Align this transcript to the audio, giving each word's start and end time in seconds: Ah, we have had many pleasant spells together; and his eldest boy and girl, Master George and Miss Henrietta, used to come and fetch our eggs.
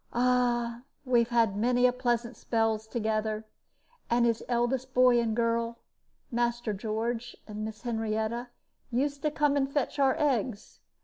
Ah, 0.13 0.81
we 1.05 1.19
have 1.19 1.27
had 1.29 1.55
many 1.55 1.91
pleasant 1.91 2.35
spells 2.35 2.87
together; 2.87 3.45
and 4.09 4.25
his 4.25 4.43
eldest 4.49 4.95
boy 4.95 5.19
and 5.19 5.35
girl, 5.35 5.77
Master 6.31 6.73
George 6.73 7.37
and 7.47 7.63
Miss 7.63 7.83
Henrietta, 7.83 8.47
used 8.89 9.21
to 9.21 9.29
come 9.29 9.55
and 9.55 9.71
fetch 9.71 9.99
our 9.99 10.15
eggs. 10.17 10.79